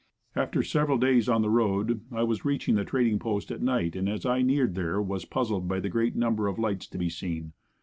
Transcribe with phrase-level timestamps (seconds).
[0.35, 4.09] After several days on the road I was reaching the trading post at night and
[4.09, 7.53] as I neared there, was puzzled by the great number of lights to be seen.